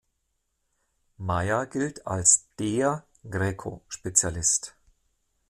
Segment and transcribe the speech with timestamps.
[1.19, 4.75] Mayer galt als "„der“" Greco-Spezialist.